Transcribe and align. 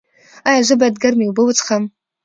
ایا 0.49 0.61
زه 0.67 0.73
باید 0.79 0.95
ګرمې 1.03 1.25
اوبه 1.27 1.43
وڅښم؟ 1.45 1.83